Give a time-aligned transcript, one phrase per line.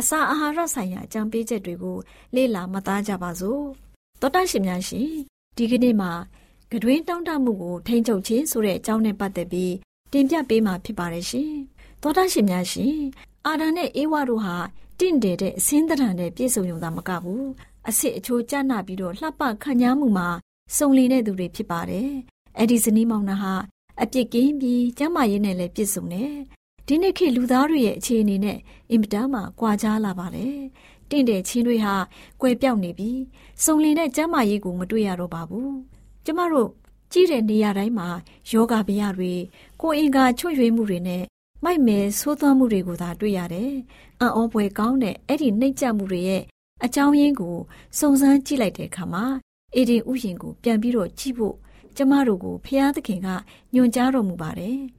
[0.00, 1.96] အစာအာဟာရဆိုင်ရာအကြံပေးချက်တွေကို
[2.34, 3.62] လေ့လာမှတ်သားကြပါစို့။
[4.20, 5.10] သောတာရှင်များရှင်
[5.56, 6.12] ဒီကနေ့မှာ
[6.72, 9.74] ကတွင်တောင်းတမှုကိုထိန်းချုပ်ခြင်းဆိုတဲ့အကြောင်းနဲ့ပတ်သက်ပြီး
[10.12, 11.52] တင်ပြပေးမှာဖြစ်ပါတယ်ရှင်။
[12.02, 12.96] သောတာရှင်များရှင်
[13.46, 14.56] အာဒံနဲ့အေဝါတို့ဟာ
[15.00, 17.46] တင့်တယ်တဲ့အစင်းတရံနဲ့ပြည့်စုံုံသာမကဘူး
[17.86, 20.28] အစ်စ်အချိုးကျနာပြီးတော့လှပခံညားမှုမှာ
[20.76, 22.10] စုံလင်တဲ့သူတွေဖြစ်ပါတယ်
[22.58, 23.54] အဲ့ဒီဇနီးမောင်နှံဟာ
[24.02, 26.32] အပြစ်ကင်းပြီးကျမ်းမာရေးနဲ့လည်းပြည့်စုံတယ်
[26.88, 28.58] ဒီနေ့ခေတ်လူသားတွေရဲ့အခြေအနေနဲ့
[28.90, 30.56] အင်မတန်မှကွာခြားလာပါတယ်
[31.10, 31.94] တင့်တဲ့ချင်းတွေဟာ
[32.40, 33.10] ကွယ်ပြောက်နေပြီ
[33.64, 35.74] စုံလင်တဲ့ကျမ်းမာရေးကိုမတွေ့ရတော့ပါဘူး
[36.24, 36.70] ကျမတို့
[37.12, 38.08] ကြီးတဲ့နေရာတိုင်းမှာ
[38.50, 39.32] ယောဂဗျာတွေ
[39.80, 41.24] ကိုယ်အင်္ဂါချွတ်ယွေးမှုတွေနဲ့
[41.64, 43.72] မိုက်မဲဆိုးသွမ်းမှုတွေကိုသာတွေ့ရတယ်။
[44.20, 46.42] အံ့ဩဖွယ်ကောင်းတဲ့အဲ့ဒီနှိမ့်ချမှုတွေရဲ့
[46.84, 47.56] အကြောင်းရင်းကို
[47.98, 49.24] စုံစမ်းကြည့်လိုက်တဲ့အခါမှာ
[49.74, 51.56] အေဒီဥယျင်ကိုပြန်ပြီးတော့ကြည့်ဖို့
[51.96, 53.28] ကျမတို့ကိုဖျားသခင်က
[53.74, 54.80] ညွှန်ကြားတော်မူပါတယ်။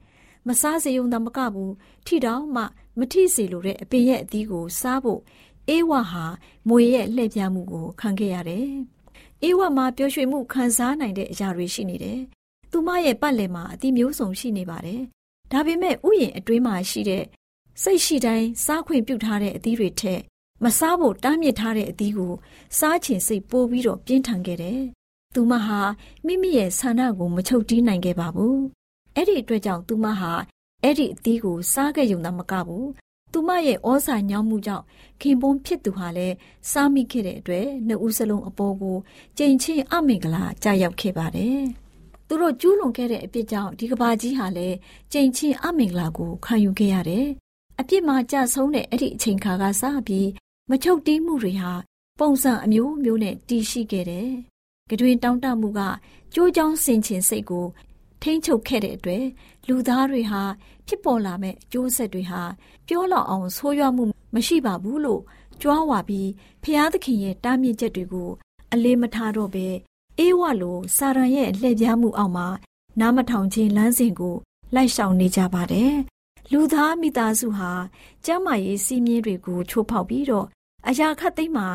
[0.47, 1.73] မစားစေုံသာမကဘူး
[2.05, 2.63] ထိတောင်မှ
[2.99, 5.21] မထိစေလိုတဲ့အပင်ရဲ့အသီးကိုစားဖို့
[5.69, 6.25] အေဝါဟာ
[6.69, 8.67] မွေရဲ့လှည့်ပြားမှုကိုခံခဲ့ရတယ်။
[9.43, 12.19] အေဝါမှာပျော်ရွှင်မှုခံစားနိုင်တဲ့အရာတွေရှိနေတယ်။
[12.71, 15.01] သူမရဲ့ပတ်လည်မှာအသီးမျိုးစုံရှိနေပါတယ်
[15.51, 17.23] ဒါပေမဲ့ဥယျာဉ်အတွင်းမှာရှိတဲ့
[17.83, 20.21] စိတ်ရှိတိုင်းစားခွင့်ပြုထားတဲ့အသီးတွေထက်
[20.63, 22.33] မစားဖို့တားမြစ်ထားတဲ့အသီးကို
[22.79, 24.81] စားချင်စိတ်ပိုးပြီးတော့ပြင်းထန်ခဲ့တယ်။
[25.33, 25.79] သူမဟာ
[26.25, 28.57] မိမိရဲ့ဆန္ဒကိုမချုပ်တီးနိုင်ခဲ့ပါဘူး။
[29.17, 30.31] အဲ့ဒီအတွက်ကြောင့်သူမဟာ
[30.83, 32.85] အဲ့ဒီအသီးကိုစားခဲ့ရုံသာမကဘူး။
[33.31, 34.83] သူမရဲ့ဩဇာညောင်းမှုကြောင့်
[35.21, 36.35] ခင်ပွန်းဖြစ်သူဟာလည်း
[36.71, 38.97] စားမိခဲ့တဲ့အတွက်နှစ်ဦးစလုံးအပေါ်ကို
[39.37, 41.59] ကြင်ချင်းအမင်္ဂလာကြာရောက်ခဲ့ပါတယ်။
[42.27, 44.75] သူတို့ကျူးလွန်ခဲ့တဲ့အပြစ်ကြောင့်ဒီကဘာကြီးဟာလည်း
[45.13, 47.27] ကြိမ်ချင်းအမင်္ဂလာကိုခံယူခဲ့ရတယ်။
[47.79, 50.27] အပြစ်မှာကြဆုံးတဲ့အဲ့ဒီအချိန်ခါကစပြီး
[50.69, 51.71] မချုပ်တီးမှုတွေဟာ
[52.19, 54.29] ပုံစံအမျိုးမျိုးနဲ့တည်ရှိခဲ့တယ်။
[54.89, 55.81] ကတွင်တောင်းတမှုက
[56.33, 57.65] ကြိုးကြောင်းဆင်ခြင်စိတ်ကို
[58.21, 59.25] ထိမ့်ချုပ်ခဲ့တဲ့အတွက်
[59.67, 60.41] လူသားတွေဟာ
[60.87, 62.41] ဖြစ်ပေါ်လာမဲ့အကျိုးဆက်တွေဟာ
[62.87, 64.03] ပြောလောက်အောင်ဆိုးရွားမှု
[64.35, 65.21] မရှိပါဘူးလို့
[65.61, 66.29] ကြွားဝါပြီး
[66.63, 68.29] ဖျားသခင်ရဲ့တားမြစ်ချက်တွေကို
[68.73, 69.67] အလေးမထားတော့ပဲ
[70.19, 72.47] အေးဝလိုစာရန်ရဲ့လှည့်ပြားမှုအောက်မှာ
[72.99, 74.35] နားမထောင်ခြင်းလမ်းစဉ်ကို
[74.75, 75.93] လိုက်ရှောင်နေကြပါတယ်။
[76.51, 77.71] လူသားမိသားစုဟာ
[78.25, 80.45] ကျမ်းမာရေးစီးမြင်တွေကိုချိုးဖောက်ပြီးတော့
[80.87, 81.65] အရာခတ်သိမ်းမှ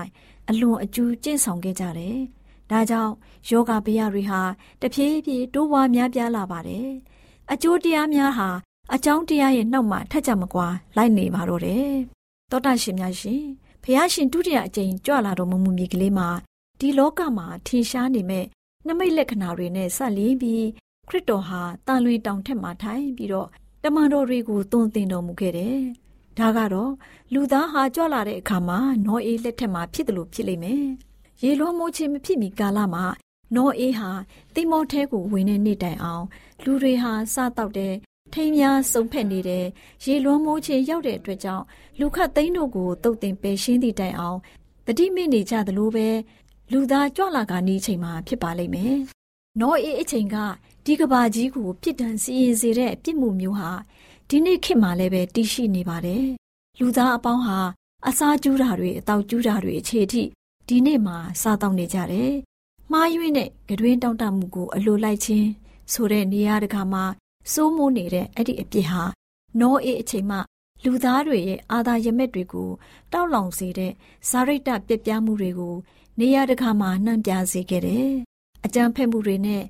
[0.51, 2.19] အလွန်အကျူးကျင့်ဆောင်ခဲ့ကြတယ်။
[2.73, 3.13] ဒါကြောင့်
[3.49, 4.41] ယောဂဗျာတွေဟာ
[4.81, 6.89] တဖြည်းဖြည်းတိုးပွားများပြားလာပါတယ်။
[7.53, 8.49] အကျိုးတရားများဟာ
[8.95, 10.67] အကြောင်းတရားရဲ့နောက်မှာထက်ကြမကွာ
[10.97, 11.93] လိုက်နေပါတော့တယ်။
[12.51, 13.43] သောတာရှင်များရှင်
[13.83, 16.29] ဖះရှင်ဒုတိယအကြိမ်ကြွလာတော်မမူမီကလေးမှာ
[16.81, 18.45] ဒီလောကမှာထင်ရှားနေမဲ့
[18.87, 20.65] နမိတ်လက္ခဏာတွေနဲ့ဆက်လျင်းပြီး
[21.09, 23.49] ခရစ်တော်ဟာတန်လွင်တောင်ထက်မှာထိုင်ပြီးတော့
[23.83, 25.79] တမန်တော်တွေကိုသွန်သင်တော်မူခဲ့တယ်။
[26.39, 26.93] ဒါကတော့
[27.33, 30.85] လူသားဟာကြွလာတဲ့အခါမှာနောအေးလက်ထက်မှာဖြစ်တယ်လို့ဖြစ်လိမ့်မယ်။
[31.45, 33.05] ရေလွှမ်းမိုးခြင်းမဖြစ်မီကာလမှာ
[33.55, 34.11] နောအေးဟာ
[34.55, 36.25] တိမောထဲကိုဝင်နေနေတိုင်အောင်
[36.65, 37.95] လူတွေဟာစားတောက်တဲ့
[38.33, 39.67] ထိမ်းများစုံဖက်နေတယ်
[40.05, 41.65] ရေလွှမ်းမိုးခြင်းရောက်တဲ့အတွက်ကြောင့်
[41.99, 44.39] လူခတ်သိန်းတို့ကိုတုတ်တင်ပယ်ရှင်းသည့်တိုင်အောင်
[44.87, 46.09] တတိမိနေကြသလိုပဲ
[46.73, 48.97] လူသားကြွလာကနီးချိန်မှာဖြစ်ပါလိမ့်မယ်။
[49.61, 50.37] နောအေးအချိန်က
[50.85, 53.71] ဒီကဘာကြီးကိုပြစ်ဒဏ်စီရင်စေတဲ့အပြစ်မှုမျိုးဟာ
[54.29, 56.25] ဒီနေ့ခေတ်မှာလည်းပဲတည်ရှိနေပါတယ်။
[56.81, 57.59] လူသားအပေါင်းဟာ
[58.09, 60.23] အစာကျူးတာတွေအတောက်ကျူးတာတွေအခြေအထိ
[60.69, 62.33] ဒီနေ့မှာစားတောက်နေကြတယ်။
[62.93, 65.49] မှားယွင်းတဲ့ကတွင်တောင့်တမှုကိုအလိုလိုက်ခြင်း
[65.93, 67.05] ဆိုတဲ့နေရာတကာမှာ
[67.53, 69.03] စိုးမိုးနေတဲ့အဲ့ဒီအပြစ်ဟာ
[69.61, 70.39] နောအေးအချိန်မှ
[70.85, 72.71] လူသားတွေရဲ့အာသာရမက်တွေကို
[73.13, 73.93] တောက်လောင်စေတဲ့
[74.29, 75.75] ဇာရိတပြက်ပြားမှုတွေကို
[76.19, 78.11] နေရာတကာမှာနှံ့ပြစေခဲ့တယ်။
[78.65, 79.63] အကြံဖက်မှုတွေနဲ့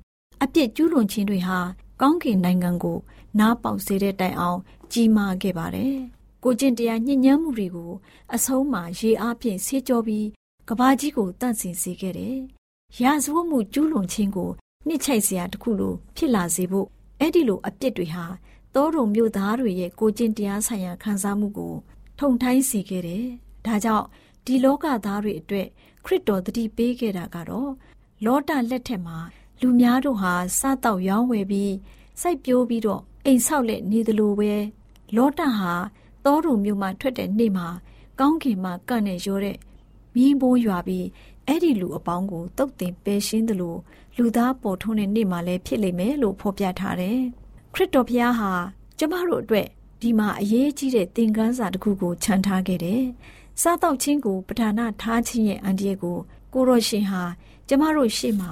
[0.43, 1.59] အပြစ်ကျူးလွန်ခြင်းတွေဟာ
[2.01, 2.97] ကောင်းကင်နိုင်ငံကို
[3.39, 4.59] နားပေါက်စေတဲ့တိုင်အောင်
[4.91, 5.95] ကြီးမားခဲ့ပါတယ်။
[6.43, 7.91] ကိုကျင့်တရားညှဉ်းညမ်းမှုတွေကို
[8.35, 10.27] အဆုံးမှာရေအားဖြင့်ဆေးကြောပြီး
[10.69, 12.37] ကဘာကြီးကိုတန့်စင်စေခဲ့တယ်။
[13.01, 14.51] ရာဇဝတ်မှုကျူးလွန်ခြင်းကို
[14.87, 16.87] နှစ်ချိုက်စရာတခုလိုဖြစ်လာစေဖို့
[17.19, 18.25] အဲ့ဒီလိုအပြစ်တွေဟာ
[18.73, 21.73] သောတုံမြို့သားတွေရဲ့ကိုကျင့်တရားဆိုင်ရာခံစားမှုကို
[22.19, 23.25] ထုံထိုင်းစေခဲ့တယ်။
[23.65, 24.05] ဒါကြောင့်
[24.45, 25.67] ဒီလောကသားတွေအတွက်
[26.05, 27.71] ခရစ်တော်တတိပေးခဲ့တာကတော့
[28.25, 29.17] လောတလက်ထက်မှာ
[29.61, 31.73] လူများတို့ဟာစားတော့ရောင်းဝယ်ပြီး
[32.21, 34.53] စိုက်ပျိုးပြီးတော့အိမ်ဆောက်လက်နေသလိုပဲ
[35.15, 35.73] လောတဟာ
[36.25, 37.67] သောတုံမြို့မှာထွက်တဲ့နေ့မှာ
[38.19, 39.57] ကောင်းကင်မှာကန့်နေရောတဲ့
[40.15, 41.05] မီးဘိုးရွာပြီး
[41.47, 43.75] အဲ့ဒီလူအပေါင်းကိုတုတ်တင်ပယ်ရှင်းသလို
[44.17, 47.19] လူသားပေါ်ထွန်းတဲ့နေ့မှာလည်းဖြစ်လိမ့်မယ်လို့ဖော်ပြထားတယ်။
[47.73, 48.51] ခရစ်တော်ဘုရားဟာ
[48.97, 49.67] ကျမတို့အတွက်
[50.01, 53.03] ဒီမှာအရေးကြီးတဲ့သင်ခန်းစာတစ်ခုကိုခြံထားခဲ့တယ်။
[53.61, 56.17] စားတော့ချင်းကိုပဓာနာထားခြင်းရဲ့အန်ဒီရဲ့ကို
[56.53, 57.23] ကိုရောရှင်ဟာ
[57.67, 58.51] ကျမတို့ရှေ့မှာ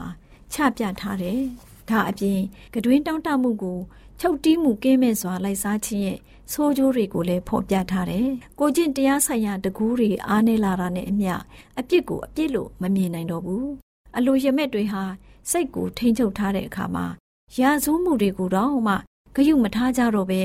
[0.53, 1.39] ချပြထားတယ်။
[1.89, 2.39] ဒါအပြင်
[2.73, 3.79] ကတွင်တောင်းတမှုကို
[4.19, 6.19] ချုပ်တီးမှုကင်းမဲ့စွာလိုက်စားခြင်းရဲ့
[6.51, 8.27] ဆိုးကျိုးတွေကိုလည်းဖော်ပြထားတယ်။
[8.59, 11.33] ကိုကျင့်တရားဆိုင်ရာတကူးတွေအားနေလာတာနဲ့အမျှ
[11.79, 13.65] အပြစ်ကိုအပြစ်လို့မမြင်နိုင်တော့ဘူး။
[14.17, 15.03] အလိုရမက်တွေဟာ
[15.49, 17.05] စိတ်ကိုထိမ့်ချုပ်ထားတဲ့အခါမှာ
[17.59, 18.95] ရာဇဝမှုတွေကိုတော့မှ
[19.35, 20.41] ဂယုမထားကြတော့ပဲ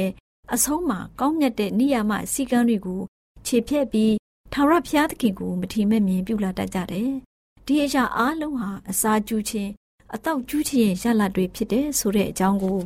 [0.55, 3.01] အဆုံးမှာကောင်းမြတ်တဲ့နိယာမစီကံတွေကို
[3.47, 4.15] ခြေဖြက်ပြီး
[4.53, 7.11] ထာဝရဘုရားသခင်ကိုမထီမဲ့မြင်ပြုလာတတ်ကြတယ်။
[7.67, 9.71] ဒီအရာအားလုံးဟာအစာကျူးခြင်း
[10.15, 12.79] အတော့ကျူးခြင်းရဲ့ရလဒ်တွေဖြစ်တယ်ဆိုတဲ့အကြောင်းကို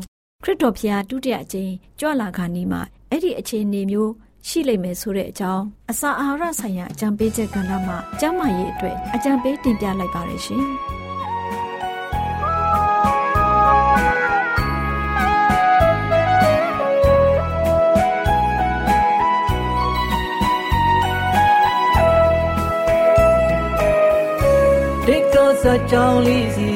[0.44, 4.12] ခရစ်တော်ဘုရားဒုတိယအကြိမ်ကြွလာခါနီးမှာ အဲ့ဒီအခြေအနေမျိုး
[4.49, 10.67] ရှိလိမ့်မယ်ဆိုတဲ့အကြောင်းအစာအာဟာရဆိုင်ရာအကြံပေးချက်ကဏ္ဍမှာကျန်းမာရေးအတွက်အကြံပေးတင်ပြလိုက်ပါရရှင်။
[25.63, 26.73] စကြောင်းလေးစီ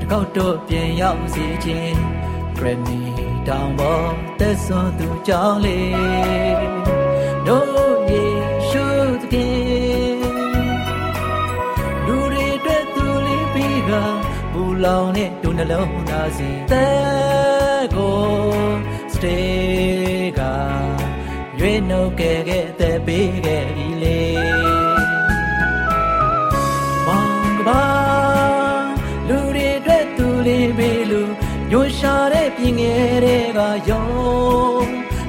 [0.00, 1.98] တကောက်တော့ပြန်ရောက်စီခြင်း
[2.56, 3.11] ဂရမီ
[3.48, 4.08] တောင်ပေါ်
[4.40, 6.56] သက်စွန်သူကြောင်းလေး
[7.46, 8.24] တို့ယေ
[8.68, 8.86] ရှု
[9.20, 10.18] သခင်
[12.06, 13.90] လူတွေအတွက်သူလေးပြီးက
[14.52, 18.20] ဘူလောင်နဲ့ဒုနှလုံးသားစီသက်ကို
[19.12, 19.40] စတေ
[20.38, 20.40] က
[21.58, 24.71] ရွေးနှုတ်ခဲ့ခဲ့တဲ့ပေးခဲ့ပြီလေ
[32.04, 34.06] ရှာတဲ့ပြင်ငယ်တွေကယုံ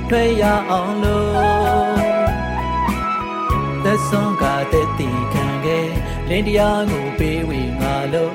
[0.09, 2.03] ထွက်ရအောင်လို့
[3.83, 5.89] သက်ဆုံးကတဲ့တီခံခဲ့
[6.29, 8.33] လင်းတရားကိုပေးဝေငါလို့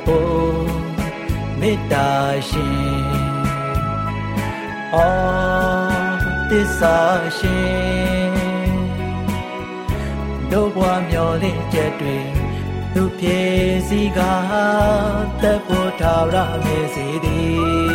[1.61, 2.09] မေတ္တာ
[2.49, 2.79] ရှင်
[4.95, 6.19] အော်
[6.51, 6.99] သစ္စာ
[7.39, 8.33] ရှင်
[10.51, 12.19] တို့ဘွားမျောလင့်ချက်တွေ
[12.95, 13.41] သူပြေ
[13.89, 14.21] စီက
[15.43, 17.88] တပ်ဖို့ထာဝရမေစီသည်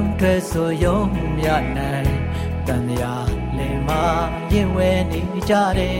[0.00, 0.98] ရုံထွက်ဆိုယုံ
[1.36, 2.12] မြနိုင်
[2.66, 3.14] တန်ရာ
[3.58, 3.90] လင်မ
[4.52, 5.98] ရင်ဝဲနေကြတယ်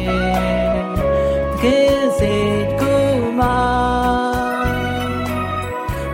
[1.63, 2.35] ကင်းစေ
[2.81, 2.95] ကူ
[3.39, 3.57] မာ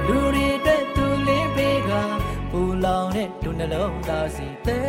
[0.07, 1.91] လူတွေအတွက်သူလေးပေးက
[2.51, 4.83] ပူလောင်တဲ့ဒုနှလုံးသားစီတဲ့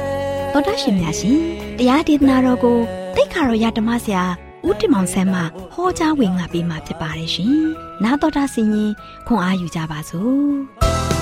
[0.54, 1.40] တော်တရှင်များရှင်
[1.80, 2.78] တရားဒေသနာတော်ကို
[3.16, 4.24] တိတ်ခါတော်ရဓမ္မဆရာ
[4.68, 5.42] ဦးတင်မောင်ဆန်းမှ
[5.74, 7.58] ဟောကြားဝင်ငါပေးมาဖြစ်ပါတယ်ရှင်။
[8.04, 8.92] နာတော်တာဆင်ရင်
[9.28, 10.58] ခွန်အားယူကြပါစို့။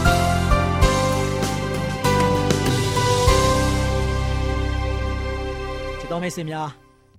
[6.06, 6.70] ချစ်တော်မိတ်ဆွေများ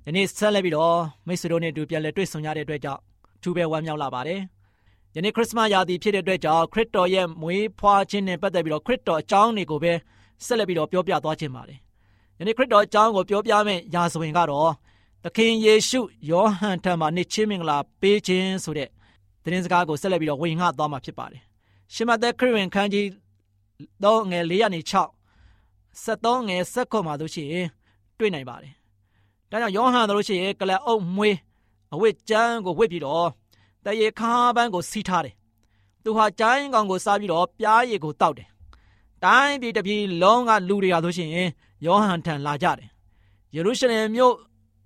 [0.07, 3.01] ယနေ့ဆက်လက်ပြီးတော့မိတ်ဆွေတို့နဲ့အတူပြန်လည်တွေ့ဆုံရတဲ့အတွက်ကြောင့်
[3.43, 4.41] ထူးပဲဝမ်းမြောက်လာပါတယ်။
[5.17, 9.93] ယနေ့ခရစ်စမတ်ရာသီဖြစ်တဲ့အတွက်ကြောင့်ခရစ်တော်ရဲ့မွေးဖွားခြင်းနဲ့ပတ်သက်ပြီးတော့ခရစ်တော်အကြောင်းတွေကိုပဲ
[10.45, 11.79] ဆက်လက်ပြီးတော့ပြောပြသွားခြင်းပါတယ်။
[12.39, 14.71] ယနေ့ခရစ်တော်အကြောင်းကိုပြောပြမယ့်ရာဇဝင်ကတော့
[15.25, 16.01] သခင်ယေရှု
[16.31, 18.89] ယောဟန်ထံမှာနှစ်ချင်းမင်္ဂလာပေးခြင်းဆိုတဲ့
[19.45, 21.43] သတင်းစကားကိုဆက်လက်ပြီးတော့ဝင်ငှသွားမှာဖြစ်ပါတယ်။
[21.95, 23.07] ရှမသက်ခရစ်ဝင်ခန်းကြီး
[24.05, 27.67] တော့ငယ်၄ရာနေ6 73ငယ်7မှာတို့ရှိရင်
[28.19, 28.73] တွေ့နိုင်ပါတယ်။
[29.51, 31.37] ဒါကြောင့်ယောဟန်တို့ရှိရင်ကလအုပ်မွေး
[31.95, 33.29] အဝတ်ကျမ်းကိုဝတ်ပြီးတော့
[33.85, 35.35] တရေခါပန်းကိုစီးထားတယ်။
[36.03, 38.49] သူဟာကျိုင်းကောင်ကိုစားပြီးတော့ပြားရည်ကိုတောက်တယ်။
[39.25, 41.31] တိုင်းပြည်တစ်ပြည်လုံးကလူတွေဟာဆိုရှင်
[41.85, 42.89] ယောဟန်ထံလာကြတယ်။
[43.55, 44.35] ယေရုရှလင်မြို့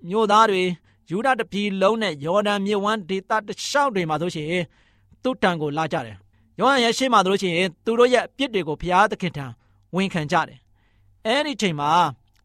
[0.08, 0.62] မြို့သားတွေ
[1.10, 4.48] ယူဒတပြည်လုံးနဲ့ယော်ဒန်မြစ်ဝမ်းဒေသတလျှောက်တွေမှာဆိုရှင်
[5.22, 6.16] သူ့တန်ကိုလာကြတယ်။
[6.58, 9.46] ယောဟန်ရဲ့ရှေ့မှာတို့ရှင်သူတို့ရဲ့အပြစ်တွေကိုဘုရားသခင်ထံ
[9.94, 10.58] ဝန်ခံကြတယ်။
[11.26, 11.90] အဲဒီချိန်မှာ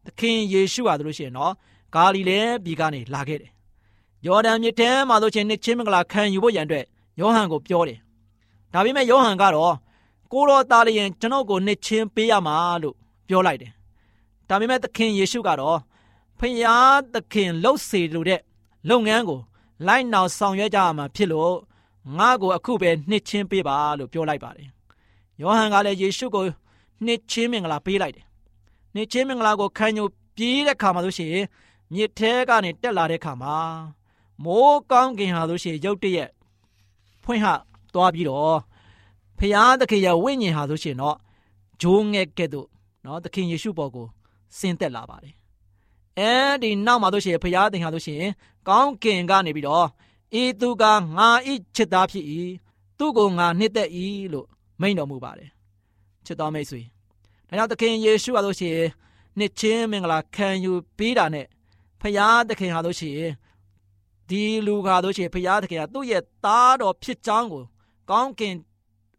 [0.06, 1.52] သခင်ယေရှုဟာတို့ရှင်နော်
[1.94, 3.50] ဂါလိလဲပြည်ကနေလာခဲ့တယ်။
[4.26, 6.84] ယော်ဒန်မြစ်ထဲမှာတို့ရှင်နှစ်ချင်းမင်္ဂလာခံယူဖို့ရန်အတွက်
[7.20, 7.98] ယောဟန်ကိုပြောတယ်။
[8.72, 9.74] ဒါပေမဲ့ယောဟန်ကတော့
[10.32, 12.94] ကိုတော်သားလျင်ကျွန်ုပ်ကိုနှစ်ချင်းပေးရမှာလို့
[13.28, 13.72] ပြောလိုက်တယ်။
[14.48, 15.78] ဒါပေမဲ့သခင်ယေရှုကတော့
[16.38, 18.40] ဖယားသခင်လှုပ်စေလိုတဲ့
[18.90, 19.40] လုပ်ငန်းကို
[19.86, 21.52] လိုက်နောက်ဆောင်ရွက်ကြရမှာဖြစ်လို့
[22.18, 24.68] ငါ့ကိုအခုပဲနှစ်ချင်းပေးပါလို့ပြောလိုက်ပါတယ်။
[25.40, 26.44] ယောဟန်ကလည်းယေရှုကို
[27.04, 28.24] နှစ်ချင်းမင်္ဂလာပေးလိုက်တယ်။
[28.96, 30.04] နှစ်ချင်းမင်္ဂလာကိုခံယူ
[30.36, 31.36] ပြေးတဲ့ခါမှာဆိုရှင်
[31.94, 33.56] မြစ်ထဲကနေတက်လာတဲ့ခါမှာ
[34.44, 36.30] မိုးကောင်းကင်ဟာဆိုရှင်ရုတ်တရက်
[37.24, 37.46] ဖွင့်ဟ
[37.94, 38.58] သွားပြီးတော့
[39.38, 41.16] ဖယားသခင်ရဲ့ဝိညာဉ်ဟာဆိုရှင်တော့
[41.82, 42.68] ဂျိုးငဲ့ကဲ့သို့
[43.04, 44.06] နော်သခင်ယေရှုပေါ်ကို
[44.58, 45.34] ဆင်းသက်လာပါတယ်
[46.18, 48.32] အဲဒီနောက်မှာတို့ရှိရင်ဖရာသင်ဟာတို့ရှိရင်
[48.68, 49.86] ကောင်းကင်ကနေပြီးတော့
[50.40, 50.84] ဤသူက
[51.16, 52.24] ငါဤချစ်သားဖြစ်၏
[52.98, 53.90] သူ့ကိုငါနှစ်သက်၏
[54.32, 54.46] လို့
[54.80, 55.50] မိန့်တော်မူပါတယ်
[56.26, 56.82] ချစ်တော်မိတ်ဆွေ
[57.48, 58.88] ဒါကြောင့်သခင်ယေရှုဟာတို့ရှိရင်
[59.38, 61.46] နှစ်ချင်းမင်္ဂလာခံယူပြီးတာနဲ့
[62.00, 63.32] ဖရာသခင်ဟာတို့ရှိရင်
[64.28, 67.62] ဒီလူခါတို့ရှိရင်ဖရာသခင်ကသူ့ရဲ့သားတော်ဖြစ်ကြောင်းကို
[68.10, 68.54] ကောင်းကင်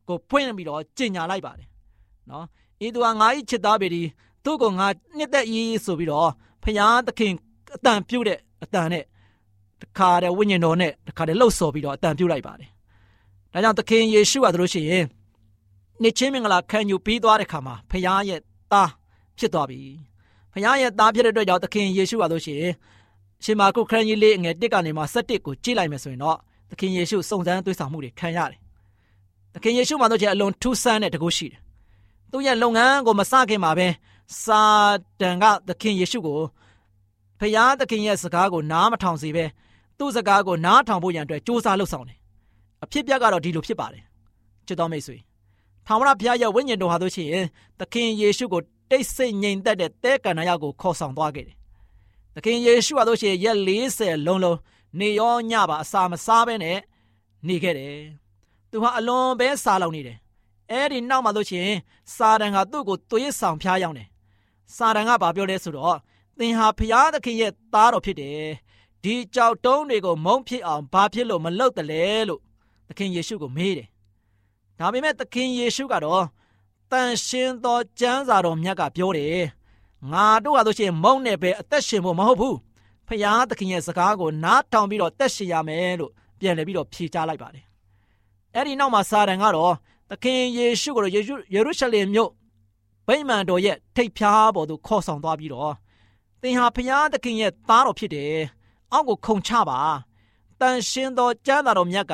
[0.08, 1.68] ကိုဖွင့်ပြီးတော့ကြင်ညာလိုက်ပါတယ်
[2.32, 2.46] နော်
[2.86, 4.02] ဤသူကငါဤချစ်သားပေဒီ
[4.46, 5.46] သူ့ကိုငါနှစ်သက်၏
[5.86, 6.30] ဆိုပြီးတော့
[6.64, 7.34] ဖျားသခင်
[7.76, 9.04] အတန်ပြုတ်တဲ့အတန်နဲ့
[9.82, 12.70] တခါတည်းဝိညာဉ်တော်နဲ့တခါတည်းလှုပ်ဆော်ပြီးတော့အတန်ပြုတ်လိုက်ပါတယ်။
[13.54, 15.06] ဒါကြောင့်သခင်ယေရှုကတို့ရှိရင်
[16.02, 18.40] နှစ်ချင်းမင်္ဂလာခံယူပြီးသွားတဲ့ခါမှာဖျားရဲ့
[18.72, 18.90] သား
[19.38, 19.80] ဖြစ်သွားပြီ။
[20.54, 22.74] ဖျားရဲ့သားဖြစ်တဲ့အတွက်ကြောင့်သခင်ယေရှုကတို့ရှိရင်
[23.44, 26.38] ရှင်မာကုခရစ်ကြီးလေးငယ်တစ်ကနေမှ7ကိုကြည့်လိုက်မယ်ဆိုရင်တော့
[26.70, 28.60] သခင်ယေရှုစုံစမ်းသွေးဆောင်မှုတွေခံရတယ်။
[29.54, 31.60] သခင်ယေရှုမှာတို့ချေအလွန်ထူးဆန်းတဲ့တကုရှိတယ်။
[32.32, 33.88] သူ့ရဲ့လုပ်ငန်းကိုမစခင်မှာပဲ
[34.44, 34.62] စာ
[35.22, 36.40] တန်ကသခင်ယေရှုကို
[37.40, 39.46] ဖျားသခင်ရဲ့စကားကိုနားမထောင်စေပဲ
[40.00, 42.18] သူ့စကားကိုနားထောင်ဖို့ရန်အတွက်စူးစမ်းလှုပ်ဆောင်တယ်။
[42.84, 44.04] အဖြစ်ပြကတော့ဒီလိုဖြစ်ပါတယ်။
[44.68, 45.18] ချစ်တော်မိတ်ဆွေ
[45.88, 47.44] ထာဝရဘုရားရဲ့ဝိညာဉ်တော်ဟာဆိုရှင်
[47.80, 51.56] သခင်ယေရှုကိုတိတ်ဆိတ်ငြိမ်သက်တဲ့တဲကန္နာရောက်ကိုခေါ်ဆောင်သွားခဲ့တယ်။
[52.36, 54.58] သခင်ယေရှုဟာဆိုရှင်ရက်40လုံးလုံး
[55.00, 56.78] နေရောညပါအစာမစားဘဲနဲ့
[57.48, 57.98] နေခဲ့တယ်။
[58.72, 60.18] သူဟာအလွန်ပဲစားလောင်နေတယ်။
[60.72, 61.70] အဲဒီနောက်မှာဆိုရှင်
[62.16, 64.08] စာတန်ကသူ့ကိုသွေးဆောင်ဖျားယောင်းတယ်
[64.76, 65.98] စာတန်ကဘာပြောလဲဆိုတော့
[66.40, 68.48] သင်ဟာဖျားသခင်ရဲ့သားတော်ဖြစ်တယ်
[69.04, 72.42] ဒီကြောက်တုံးတွေကိုမုံဖြစ်အောင်ဘာဖြစ်လို့မလုပ်တယ်လဲလို့
[72.88, 73.88] သခင်ယေရှုကိုမေးတယ်
[74.80, 76.26] ဒါပေမဲ့သခင်ယေရှုကတော့
[76.92, 79.44] တန်ရှင်းသောကျမ်းစာတော်မြတ်ကပြောတယ်
[80.12, 82.58] ငါတို့ဟာဆိုရှင်မုံနဲ့ပဲအသက်ရှင်ဖို့မဟုတ်ဘူး
[83.08, 87.66] ဖျားသခင်ရဲ့စကားကိုနားထောင်ပြီးတော့တက်ရှင်ရမယ်လို့ပြန်လည်ပြီးတော့ဖြေချလိုက်ပါတယ်
[88.54, 89.74] အဲ့ဒီနောက်မှာစာတန်ကတော့
[90.10, 91.20] သခင်ယေရှုကိုယေ
[91.56, 92.32] ရုရှလင်မြို့
[93.08, 95.74] ဗိမာန်တော်ရဲ့ထိပ်ဖျားပေါ်သို့ခေါ်ဆောင်သွားပြီးတော့
[96.42, 98.36] သင်ဟာဖျားသခင်ရဲ့သားတော်ဖြစ်တယ်။
[98.94, 99.80] အောက်ကိုခုံချပါ။
[100.62, 102.14] တန်ရှင်းသောကျမ်းသာတော်မြတ်က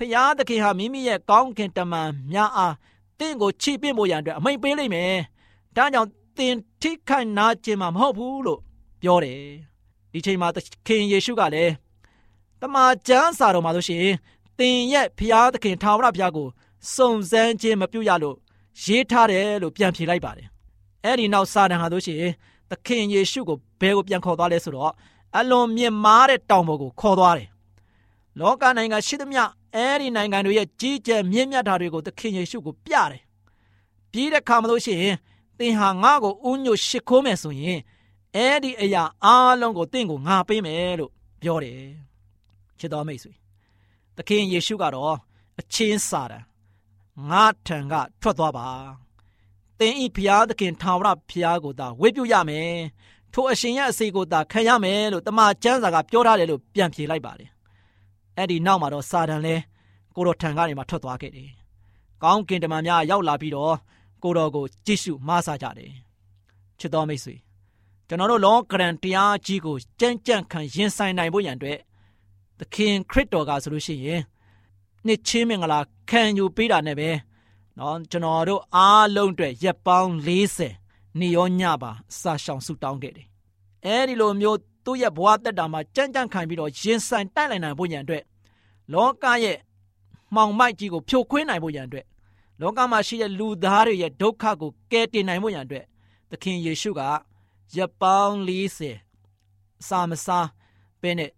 [0.00, 2.74] ဖျားသခင်ဟာမိမိရဲ့ကောင်းကင်တမန်များအား
[3.18, 5.12] တင့်ကိုချိပင့်ဖို့ရန်အတွက်အမိန်ပေးလိမ့်မယ်။
[5.76, 8.60] ဒါကြောင့်သင်ထိခိုက်နာကျင်မှာမဟုတ်ဘူးလို့
[9.02, 9.40] ပြောတယ်။
[10.12, 11.72] ဒီချိန်မှာသခင်ယေရှုကလည်း
[12.60, 14.06] တမန်ကျမ်းစာတော်မှာဆိုရှင်
[14.58, 16.48] သင်ရဲ့ဖျားသခင်ထာဝရဘုရားကို
[16.94, 18.36] စုံစမ်းခြင်းမပြုရလို့
[18.84, 20.46] ရေးထားတယ်လို့ပြန်ဖြေလိုက်ပါတယ်
[21.04, 22.32] အဲ့ဒီနောက်စာတန်ဟာတို့ရှိရင်
[22.70, 24.92] သခင်ယေရှုကိုဘယ်ကိုပြန်ခေါ်သွားလဲဆိုတော့
[25.38, 27.48] အလွန်မြင့်မားတဲ့တောင်ပေါ်ကိုခေါ်သွားတယ်
[28.40, 29.42] လောကနိုင်ငံရှိသမျှ
[29.74, 33.22] အဲ့ဒီနိုင်ငံတွေရဲ့ကြီးကျယ်မြင့်မြတ်တာတွေကိုသခင်ယေရှုကိုပြတယ်
[34.12, 35.16] ပြီးတဲ့ခါမလို့ရှိရင်
[35.58, 37.80] သင်ဟာငါ့ကိုဥညွတ်ရှ िख ိုးမယ်ဆိုရင်
[38.36, 41.82] အဲ့ဒီအရာအားလုံးကိုသင်ကိုငါပေးမယ်လို့ပြောတယ်
[42.78, 43.32] ချစ်တော်မိတ်ဆွေ
[44.16, 45.16] သခင်ယေရှုကတော့
[45.60, 46.44] အချင်းစာတန်
[47.30, 48.68] ငါထံကထွက်သွားပါ
[49.78, 52.72] သင်ဤဖျားသခင်ထာဝရဖျားကိုသာဝေပြုရမယ်
[53.32, 57.50] ထိုအရှင်ရဲ့အစီကိုသာခံရမယ်လို့တမန်ကျမ်းစာကပြောထားတယ်လို့ပြန်ဖြေလိုက်ပါတယ်
[58.39, 59.55] အဲ့ဒီနောက်မှာတော့စာတန်လဲ
[60.15, 61.49] ကိုတော်ထံကနေမှထွက်သွားခဲ့တယ်
[62.23, 63.75] ကောင်းကင်တမန်များရောက်လာပြီးတော့
[64.23, 65.91] ကိုတော်ကိုကြည့်ရှုမဆာကြတယ်
[66.79, 67.35] ချစ်တော်မိတ်ဆွေ
[68.07, 71.79] ကျွန်တော်တို့လောကရန်တရားကြီးကိုကြမ်းကြမ်းခံရင်ဆိုင်နိုင်ဖို့ရန်အတွက်
[72.59, 74.21] သခင်ခရစ်တော်ကဆိုလို့ရှိရင်
[75.05, 77.09] နှစ်ချင်းမင်္ဂလာခံယူပေးတာနဲ့ပဲ
[77.75, 80.11] เนาะကျွန်တော်တို့အားလုံးအတွက်ရက်ပေါင်း
[80.65, 83.27] 40နေရောညပါစာရှောင်ဆုတောင်းခဲ့တယ်
[83.85, 88.23] အဲဒီလိုမျိုးသူ့ရဲ့ဘဝတက်တာမှာကြမ်းကြမ်းခံပြီးတော့ရင်ဆိုင်တိုက်လိုက်နိုင်ဖို့ရန်အတွက်
[88.94, 89.58] လောကရဲ့
[90.34, 92.06] မှောင်မိုက်ကြီးကိုဖြိုခွင်းနိုင်ဖို့ရန်အတွက်
[92.60, 95.84] လောကမှာရှိတဲ့လူသားတွေရဲ့ဒုက္ခကိုကယ်တင်နိုင်ဖို့ရန်အတွက်
[96.30, 97.00] သခင်ယေရှုက
[97.76, 98.36] ရက်ပေါင်း
[99.18, 100.48] 40စာမစား
[101.00, 101.30] ပဲနဲ့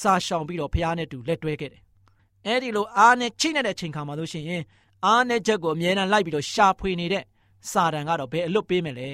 [0.00, 1.82] စာရှောင်ပြီးတော့ဖះနဲ့တူလက်တွဲခဲ့တယ်။
[2.46, 4.62] အဲဒီလိုအားနဲ့ချိနေတဲ့ချိန်ခါမှာလို့ရှိရင်
[5.06, 7.24] အားနဲ့ချက်ကိုအမြဲတမ်းလိုက်ပြီးတော့ရှာဖွေနေတဲ့
[7.70, 9.10] စာတန်ကတော့ဘယ်အလွတ်ပေးမယ်လဲ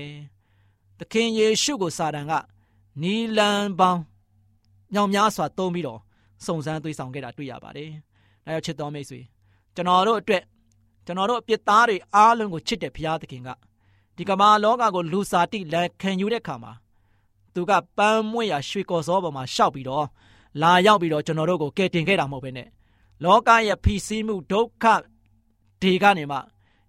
[0.98, 2.32] ။သခင်ယေရှုကိုစာတန်က
[3.02, 4.00] နီလန်ပေါင်း
[4.94, 6.00] ညောင်များစွာသုံးပြီးတော့
[6.46, 7.90] စုံစမ်းသွေးဆောင်ခဲ့တာတွေ့ရပါတယ်။
[8.46, 9.20] ဒါကြောင့်ချစ်တော်မိတ်ဆွေ
[9.74, 10.42] ကျွန်တော်တို့အတွက်
[11.06, 13.48] ကျွန်တော်တို့အပြစ်သားတွေအားလုံးကိုချစ်တဲ့ဘုရားသခင်က
[14.16, 16.72] ဒီကမ္ဘာလောကကိုလူစားတိလက်ခံယူတဲ့ခါမှာ
[17.54, 20.06] သူကပန်းမွေ့ရရွှေကော်စောပေါ်မှာရှောက်ပြီးတော့
[20.62, 22.68] လာရောက်ပြီးတော့ကျွန်တော်တို့ကိုကယ်တင်ခဲ့တာမဟုတ်ဘဲနဲ့
[23.24, 24.84] လောကရဲ့ဖိစီးမှုဒုက္ခ
[25.82, 26.38] တွေကနေမှ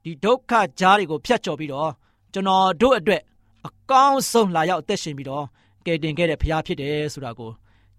[0.03, 1.89] ဒီဒုက္ခကြားတွေကိုဖျက်ချော်ပြီးတော့
[2.33, 3.21] ကျွန်တော်တို့အတွက်
[3.67, 5.45] အကောင်းဆုံးလာရောက်အသက်ရှင်ပြီးတော့
[5.85, 7.51] ကယ်တင်ခဲ့တဲ့ဘုရားဖြစ်တယ်ဆိုတာကို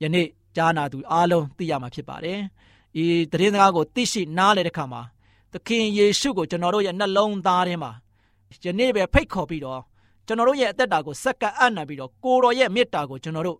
[0.03, 2.39] ယနေ့ ကြားနာသူအားလုံးသိရမှာဖြစ်ပါတယ်။
[3.03, 5.03] ဤတရင်စကားကိုသိရှိနားလည်တဲ့အခါမှာ
[5.53, 7.93] သခင်ယေရှုကိုကျွန်တော်တို့ရဲ့နှလုံးသားထဲမှာ
[8.63, 9.81] ယနေ့ပဲဖိတ်ခေါ်ပြီးတော့
[10.27, 13.59] ကျွန်တော်တို့ရဲ့အသက်တာကိုစက္ကန့်အံ့နံပြီးတော့ကိုတော်ရဲ့မေတ္တာကိုကျွန်တော်တို့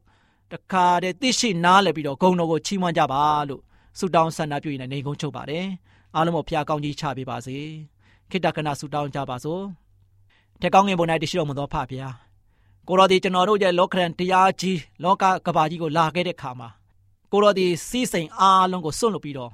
[0.53, 3.63] တခါတည်းသိရှိနားလည်ပြီးတော့ဂုဏ်တော်ကိုချီးမွမ်းကြပါလို့
[3.99, 5.67] ဆုတောင်းဆန္ဒပြုနေနေကုန်းချုပ်ပါတယ်
[6.15, 7.57] အားလုံးကိုဖျားကောင်းကြီးချပေးပါစေ
[8.31, 9.63] ခိတ္တကနာဆုတောင်းကြပါစို့
[10.61, 12.15] ထက်ကောင်းငင်ပေါ်၌တရှိတော်မူသောဖဖျား
[12.89, 16.69] ကိုတော်ဒီကျွန်တော်တို့ရဲ့လောကရန်တရားကြီးလောကကဘာကြီးကိုလာခဲ့တဲ့ခါမှာ
[17.35, 19.53] ကိုတော်ဒီစီးစိမ်အားလုံးကိုစွန့်လွတ်ပြီးတော့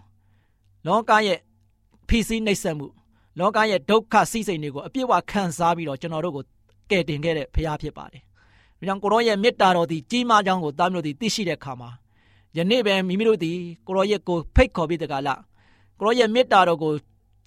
[0.86, 1.38] လောကရဲ့
[2.08, 2.86] ဖိစီးနှိပ်စက်မှု
[3.38, 6.44] လောကရဲ့ဒုက္ခစီးစိမ်တွေကိုအပြည့်အဝခံစားပြီးတော့ကျွန်တော်တို့ကို
[6.90, 8.22] ကယ်တင်ခဲ့တဲ့ဖခင်ဖြစ်ပါတယ်။
[8.78, 11.90] ဒါကြောင့်ကိုရောရဲ့မေတ္တာတော်သည်ကြီးမားကြောင်းကိုသားမျိုးတို့သည်သိရှိတဲ့အခါမှာ
[12.56, 15.40] ယနေ့ပဲမိမိတို့သည်ကိုရောရဲ့ကိုဖိတ်ခေါ်ပြီးတကလား
[15.98, 16.92] ကိုရောရဲ့မေတ္တာတော်ကို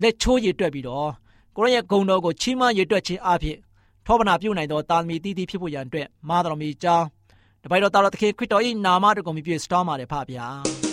[0.02, 1.10] လက်ချိုးရည်တွက်ပြီးတော့
[1.56, 3.58] ကိုရောရဲ့ဂုဏ်တော်ကိုချီးမွမ်းရည်တွက်ခြင်းအပြင်
[4.06, 7.06] ထောပနာပြုနိုင်သောတာသမီတည်တည်ဖြစ်ဖို့ရန်အတွက်မာတော်မီကြောင်း
[7.64, 10.93] တပိုက်တော်တာတော်သခင်ခရစ်တော်၏နာမတော်ကိုမြည်ပြစတောင်းပါတယ်ဖပါဗျာ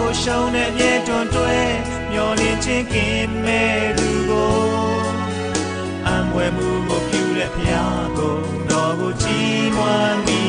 [0.00, 1.58] ကိုရှုံးတဲ့မြေတွန်တွဲ
[2.10, 4.54] မျောလင်းခြင်းကင်းမဲ့သူကို
[6.06, 8.36] အံွယ်မှုကိုပြုတဲ့ဖျားကို
[8.70, 10.43] တော်ကိုကြည်မွမ်းမိ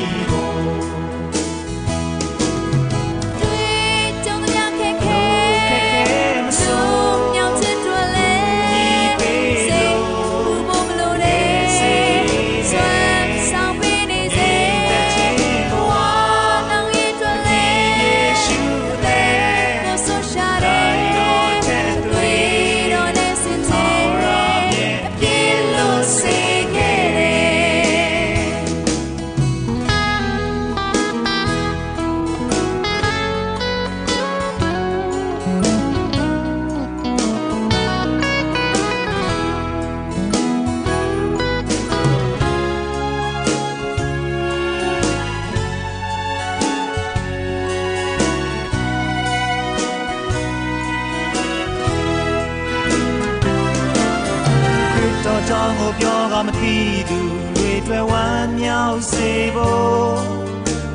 [56.00, 56.76] ပြောကမသိ
[57.10, 57.20] သူ
[57.56, 60.16] တွေတွေ့ဝမ်းမြောက်စေဖို့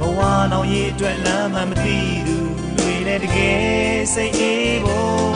[0.01, 0.21] ဘဝ
[0.53, 2.37] နောင်ရည်အတွက်လမ်းမှမသိသူ
[2.77, 5.31] တွေလည်းတကယ်စိတ်အေးဖို့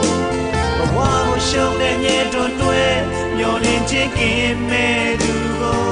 [0.78, 2.82] ဘဝကိုရှုံးတဲ့မြေတွန်းတွဲ
[3.38, 5.82] မျောလင်းခြင်းကင်းမဲ့သူကို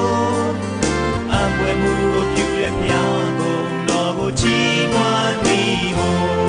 [1.33, 3.03] အံပွဲမှုကိုပြုတဲ့မြာ
[3.39, 3.59] ကို
[3.89, 5.59] တော်ကိုချီးမွမ်းမိ
[5.97, 6.42] ဖို့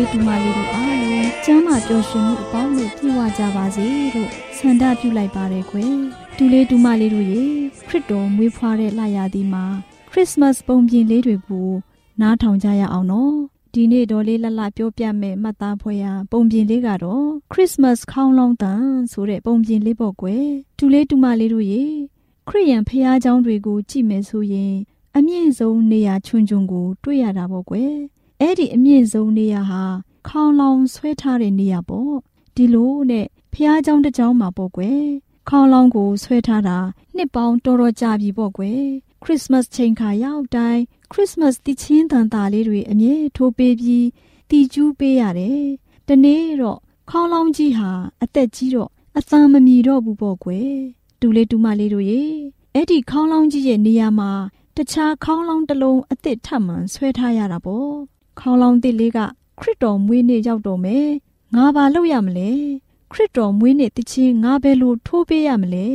[0.00, 5.94] ေးဒူမလေးတို့အားလုံးကျမ်းမာပျော်ရွှင်မှုအပေါင်းလို့ပြည့်ဝကြပါစေလို့ဆန္ဒပြုလိုက်ပါတယ်ကွယ်
[6.36, 7.42] ဒူလေးဒူမလေးတို့ရေ
[7.88, 9.64] ခရစ်တော်မွေးဖွားတဲ့လရာသီမှာ
[10.10, 11.68] ခရစ်စမတ်ပုံပြင်လေးတွေကို
[12.20, 13.34] နားထောင်ကြရအောင်နော်
[13.74, 20.46] ဒီနေ့တော်လေးလှလှပြောပြမဲ့မှတ်သားဖွယ်ရာပုံပြင်လေးကတော့ခရစ်စမတ်ခေါင်းလောင်းတန်ဆိုတဲ့ပုံပြင်လေးပေါ့ကွယ်
[20.78, 21.82] ဒူလေးဒူမလေးတို့ရေ
[22.48, 24.74] ခရစ်ယာန်ဖះเจ้าတွေကိုကြည့်မယ်ဆိုရင်
[25.16, 27.94] အမြင့်ဆုံးနေရာချွန်ချွန်ကို တွေ့ရတာပေါ့ကွယ်
[28.40, 29.82] အဲ့ဒီအမြင့်ဆုံးနေရာဟာ
[30.28, 32.14] ခေါင်းလောင်ဆွဲထားတဲ့နေရာပေါ့
[32.56, 35.02] ဒီလိုနဲ့ဖះเจ้าတစ်เจ้าမှာပေါ့ကွယ်
[35.48, 36.78] ခေါင်းလောင်ကိုဆွဲထားတာ
[37.16, 38.82] နှစ်ပေါင်းတော်တော်ကြာပြီပေါ့ကွယ်
[39.22, 44.06] ခရစ်စမတ်ချိန်ခါရောက်တိုင်းခရစ်စမတ်တည်ချင်းတန်တာလေးတွေအမြဲထိုးပေးပြီး
[44.50, 45.62] တီကျူးပေးရတယ်။
[46.08, 46.78] ဒီနေ့တော့
[47.10, 47.90] ခေါင်းလောင်းကြီးဟာ
[48.22, 50.72] အသက်ကြီးတော့အသံမမီတော့ဘူးပေါ့ကွယ်။
[51.20, 52.22] တူလေးတူမလေးတို့ရေ
[52.74, 54.30] အဲ့ဒီခေါင်းလောင်းကြီးရဲ့နေရာမှာ
[54.76, 57.90] တခြားခေါင်းလောင်းတစ်လုံးအစ်စ်ထပ်မှန်ဆွဲထားရတာပေါ့
[58.39, 59.19] ခေါင်းလောင်းတစ်လေးက
[59.59, 61.09] ခရစ်တော်မွေးနေ့ရောက်တော့မယ်
[61.55, 62.51] ငါဘာလုပ်ရမလဲ
[63.11, 65.87] ခရစ်တော်မွေးနေ့တချင်းငါဘယ်လိုထိုးပေးရမလဲ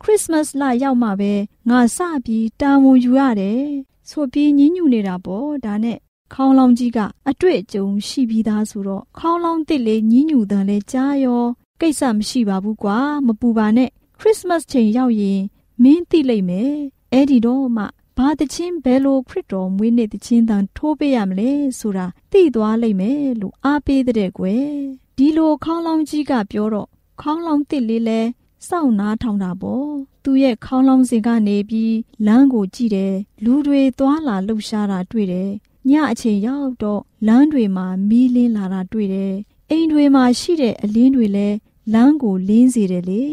[0.00, 1.32] ခရစ်စမတ်လရောက်မှပဲ
[1.68, 3.64] ငါစပြီးတာဝန်ယူရတယ်
[4.10, 5.98] ဆိုပြီးညှဉ်းညူနေတာပေါ့ဒါနဲ့
[6.32, 11.44] ခေါင်းလောင်းကြီးကအတွေ့အကြုံရှိပြီးသားဆိုတော့ခေါင်းလောင်းတစ်လေးညှဉ်းညူတယ်လဲကြားရော
[11.80, 15.40] ကိစ္စမရှိပါဘူးကွာမပူပါနဲ့ခရစ်စမတ်ချိန်ရောက်ရင်
[15.82, 16.74] မင်းသိလိမ့်မယ်
[17.12, 17.84] အဲ့ဒီတော့မှ
[18.18, 24.68] ဘာတချင်းဘယ်လိုခရစ်တော်မွေးနေ့တချင်းတန်ထိုးပေးရမလဲဆိုတာသိသွားလိမ့်မယ်လို့အားပေးတဲ့ကွယ်
[25.16, 26.88] ဒီလိုခေါင်းလောင်းကြီးကပြောတော့
[27.20, 28.20] ခေါင်းလောင်းတစ်လေးလဲ
[28.68, 29.88] စောင့်နားထောင်တာပေါ့
[30.24, 31.94] သူရဲ့ခေါင်းလောင်းစင်ကနေပြီး
[32.26, 35.50] လမ်းကိုကြည့်တယ်လူတွေသွားလာလှုပ်ရှားတာတွေ့တယ်
[35.90, 39.34] ညအချိန်ရောက်တော့လမ်းတွေမှာမီးလင်းလာတာတွေ့တယ်
[39.70, 41.56] အိမ်တွေမှာရှိတဲ့အလင်းတွေလည်း
[41.92, 43.24] လမ်းကိုလင်းစေတယ်လေ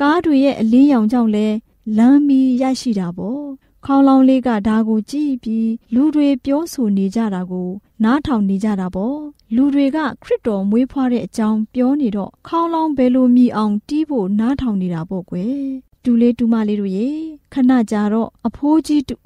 [0.00, 1.46] ကားတွေရဲ့အလင်းရောင်ကြောင့်လဲ
[1.98, 3.44] လမ်းမီးရရှိတာပေါ့
[3.84, 7.68] ခေါင်းလောင်းလေးကဒါကိုကြည့်ပြီးလူတွေပြောဆိုနေကြတာကို
[8.04, 9.18] နားထောင်နေကြတာပေါ့
[9.54, 15.58] လူတွေကခရစ်တော်မွေးဖွားတဲ့အကြောင်းပြောနေတော့ခေါင်းလောင်းဘယ်လိုမြည်အောင်တီးဖို့နားထောင်နေတာပေါ့ကွယ်
[16.04, 17.08] တူလေးတူမလေးတို့ရေ
[17.52, 19.16] ခဏကြာတော့အဖိုးကြီးတူ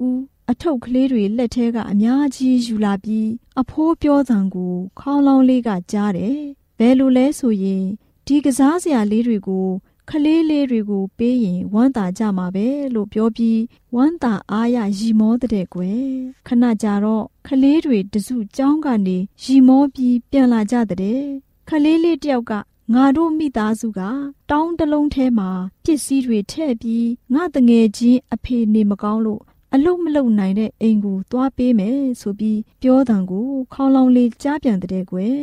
[0.51, 3.29] အထုပ်ကလေးတွေလက်ထဲကအများကြီးယူလာပြီး
[3.61, 6.39] အဖိုးပြောသံကိုခေါင်းလောင်းလေးကကြားတယ်
[6.79, 7.83] ဘယ်လိုလဲဆိုရင်
[8.25, 9.67] ဒီကစားစရာလေးတွေကို
[10.09, 13.59] ခလေးလေးတွေကိုပေးရင်ဝမ်းသာကြမှာပဲလို့ပြောပြီး
[13.95, 16.05] ဝမ်းသာအားရရီမောတဲ့ကွယ်
[16.47, 21.21] ခဏကြာတော့ခလေးတွေတစုကြောင်းကနေရီမောပြီးပြန်လာကြတဲ့
[21.69, 22.53] ခလေးလေးတယောက်က
[22.93, 24.01] ငါတို့မိသားစုက
[24.49, 25.49] တောင်းတလုံးထဲမှာ
[25.83, 29.41] ပစ္စည်းတွေထည့်ပြီးငါတငယ်ချင်းအဖေနေမကောင်းလို့
[29.73, 35.39] အလုတ်မလုတ်နိုင်တဲ့အိမ်ကိုသွားပေးမယ်ဆိုပြီးပြောတံကိုခေါင်းလောင်းလေးကြားပြန်တဲ့ကွယ်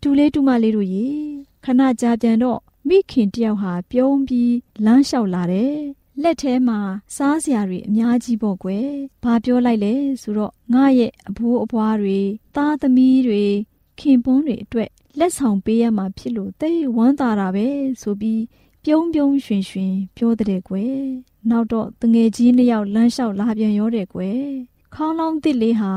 [0.00, 1.06] တူလေးတူမလေးတို့ရေ
[1.64, 5.76] ခဏကြာပြန်တော့ မိခင်တယောက်ဟာပြုံးပြီးလမ်းလျှောက်လာတယ်။
[6.22, 6.78] လက်ထဲမှာ
[7.16, 8.88] စားစရာတွေအများကြီးပေါ့ကွယ်။
[9.22, 12.20] ဘာပြောလိုက်လဲဆိုတော့ငါရဲ့အဘိုးအဘွားတွေ
[12.56, 13.44] သားသမီးတွေ
[14.00, 17.66] ခင်ပွန်းတွေအတွက်လက်ဆောင်ပေးရမှာဖြစ်လို့တိတ်ဝမ်းသာတာပဲ
[18.02, 18.42] ဆိုပြီး
[18.84, 20.98] ပြုံးပြုံးရွှင်ရွှင်ပြောတဲ့ကွယ်။
[21.50, 24.40] နောက်တော့တငယ်ကြီးနှစ်ယောက်လမ်းလျှောက်လာပြန်ရောတဲ့ကွယ်။
[24.94, 25.92] ခေါင်းလောင်းတစ်လေးဟာ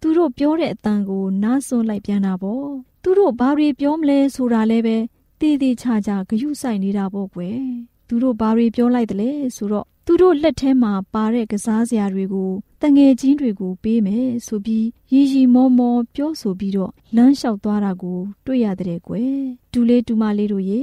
[0.00, 2.66] သူတို့ပြောတဲ့အတန်ကိုနားစွန်းလိုက်ပြန်တာပေါ့။
[3.02, 4.96] သူတို့ဘာတွေပြောမလဲဆိုတာလည်းပဲ
[5.40, 7.60] တည်တည်ချာချာဂယုဆိုင်နေတာပေါ့ကွယ်
[8.08, 12.50] သူတို့ဘာတွေပြောလိုက်တယ်လဲဆိုတော့သူတို့လက်ထဲမှာပါတဲ့ကစားစရာတွေကို
[12.82, 19.34] တငယ်ချင်းတွေကိုပေးမယ်ဆိုပြီးရီရီမောမောပြောဆိုပြီးတော့လမ်းလျှောက်သွားတာကို တွေ့ရတဲ့ကွယ်
[19.72, 20.82] ဒူလေးဒူမလေးတို့ရေ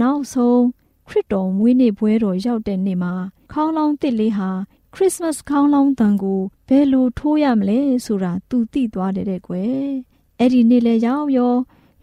[0.00, 0.62] နောက်ဆုံး
[1.08, 3.12] ခရစ်တော်မွေးနေ့ပွဲတော်ရောက်တဲ့နေ့မှာ
[3.52, 4.50] ခေါင်းလောင်းတစ်လေးဟာ
[4.94, 9.86] ခရစ်စမတ်ခေါင်းလောင်းတန်ကိုဘယ်လိုထိုးရမလဲဆိုတာသူသိသွားတဲ့ကွယ်
[10.38, 11.54] အဲ့ဒီနေ့လဲရောက်ရော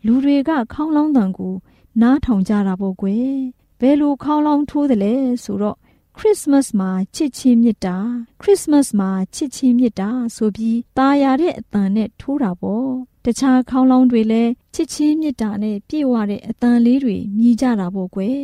[0.05, 1.53] လူတွေကခေါင်းလောင်းတန်ကို
[2.01, 3.35] နားထောင်ကြတာပေါ့ကွယ်
[3.79, 5.77] ဘယ်လိုခေါင်းလောင်းထိုးတယ်လဲဆိုတော့
[6.17, 7.97] ခရစ်စမတ်မှာချစ်ချင်းမြတ်တာ
[8.41, 12.89] ခရစ်စမတ်မှာချစ်ချင်းမြတ်တာဆိုပြီးตาရတဲ့အတန်နဲ့ထိုးတာပေါ့
[13.25, 18.41] တခြားခေါင်းလောင်းတွေလည်းချစ်ချင်းမြတ်တာနဲ့ပြည့်ဝတဲ့အတန်လေးတွေမြည်ကြတာပေါ့ကွယ်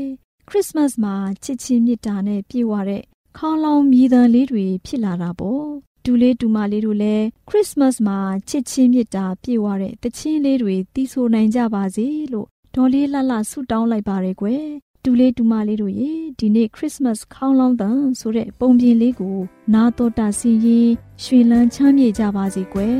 [0.47, 3.03] ခရစ်စမတ်မှာချစ်ချင်းမြတ်တာနဲ့ပြည့်ဝတဲ့
[3.38, 5.65] ခေါင်းလောင်းမြည်တမ်းလေးတွေဖြစ်လာတာပေါ့
[6.03, 12.47] တူလေးတူမလေးတို့လည်းခရစ်စမတ်မှာချစ်ချင်းမြတ်တာပြည့်ဝတဲ့တခြင်းလေးတွေတီးဆိုနိုင်ကြပါစေလို့
[12.82, 14.65] ဒေါ်လေးလှလှဆုတောင်းလိုက်ပါရယ်ကွယ်
[15.04, 19.38] တူလေးတူမလေးတို့ရေဒီနေ့ခရစ်စမတ်ခေါင်းလောင်းတန်ဆိုတဲ့ပုံပြင်လေးကို
[19.74, 20.89] နာတော်တာဆင်ရင်
[21.24, 23.00] ရွှင်လန်းချမ်းမြေ့ကြပါစေကွယ်